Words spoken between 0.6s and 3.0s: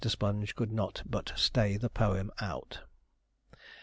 not but stay the poem out.